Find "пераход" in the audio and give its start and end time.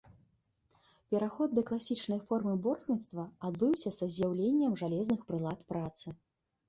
1.13-1.51